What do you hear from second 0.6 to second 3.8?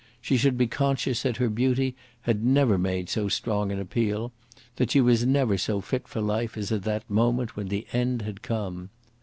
conscious that her beauty had never made so strong an